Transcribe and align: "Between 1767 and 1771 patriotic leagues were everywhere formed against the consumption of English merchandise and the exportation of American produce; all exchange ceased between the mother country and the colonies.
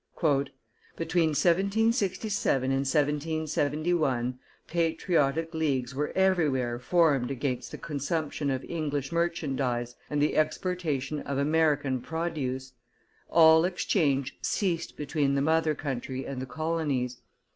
"Between 0.95 1.29
1767 1.35 2.71
and 2.71 2.79
1771 2.79 4.39
patriotic 4.65 5.53
leagues 5.53 5.93
were 5.93 6.11
everywhere 6.15 6.79
formed 6.79 7.29
against 7.29 7.69
the 7.69 7.77
consumption 7.77 8.49
of 8.49 8.65
English 8.67 9.11
merchandise 9.11 9.95
and 10.09 10.19
the 10.19 10.35
exportation 10.37 11.19
of 11.19 11.37
American 11.37 12.01
produce; 12.01 12.73
all 13.29 13.63
exchange 13.63 14.39
ceased 14.41 14.97
between 14.97 15.35
the 15.35 15.39
mother 15.43 15.75
country 15.75 16.25
and 16.25 16.41
the 16.41 16.47
colonies. 16.47 17.19